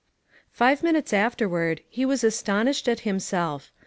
[0.49, 3.71] FIVE minutes afterward he was aston ished at himself.